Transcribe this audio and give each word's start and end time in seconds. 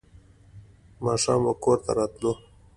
ماښام 1.05 1.39
به 1.45 1.53
کور 1.63 1.77
ته 1.85 1.91
راتلو. 1.97 2.31